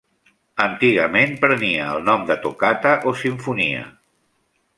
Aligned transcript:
Antigament 0.63 1.35
prenia 1.43 1.91
el 1.97 2.01
nom 2.09 2.25
de 2.31 2.39
tocata 2.47 2.95
o 3.11 3.15
simfonia. 3.27 3.85